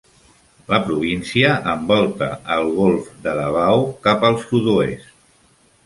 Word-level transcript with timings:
La 0.71 0.79
província 0.87 1.51
envolta 1.75 2.31
el 2.57 2.73
golf 2.81 3.13
de 3.27 3.37
Davao 3.43 3.87
cap 4.09 4.29
al 4.31 4.45
sud-oest. 4.49 5.11